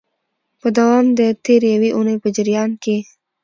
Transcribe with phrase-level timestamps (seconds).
[0.61, 2.97] په دوام د تیري یوې اونۍ په جریان کي